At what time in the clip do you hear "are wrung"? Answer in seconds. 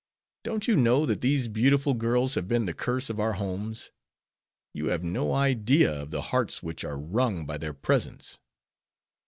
6.83-7.45